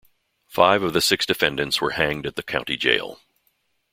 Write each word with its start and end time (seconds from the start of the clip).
Five 0.47 0.81
of 0.81 0.93
the 0.93 0.99
six 1.01 1.27
defendants 1.27 1.79
were 1.79 1.91
hanged 1.91 2.25
at 2.25 2.35
the 2.35 2.41
county 2.41 2.75
jail. 2.75 3.19